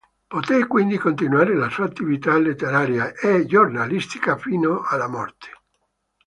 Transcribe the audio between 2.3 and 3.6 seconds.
letteraria e